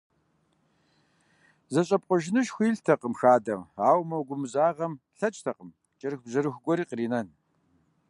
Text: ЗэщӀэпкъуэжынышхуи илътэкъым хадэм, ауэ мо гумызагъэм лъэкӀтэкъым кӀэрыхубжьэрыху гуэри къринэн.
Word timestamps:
ЗэщӀэпкъуэжынышхуи 1.73 2.67
илътэкъым 2.69 3.13
хадэм, 3.19 3.61
ауэ 3.87 4.03
мо 4.09 4.17
гумызагъэм 4.27 4.93
лъэкӀтэкъым 5.19 5.69
кӀэрыхубжьэрыху 5.99 6.63
гуэри 6.65 6.85
къринэн. 6.89 7.27